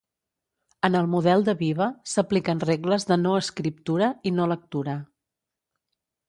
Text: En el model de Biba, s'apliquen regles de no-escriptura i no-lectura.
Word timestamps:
En 0.87 0.95
el 1.01 1.09
model 1.15 1.43
de 1.49 1.53
Biba, 1.59 1.87
s'apliquen 2.13 2.63
regles 2.69 3.05
de 3.11 3.19
no-escriptura 3.27 4.09
i 4.31 4.33
no-lectura. 4.39 4.97